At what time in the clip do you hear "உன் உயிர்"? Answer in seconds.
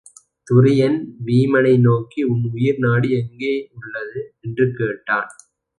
2.23-2.79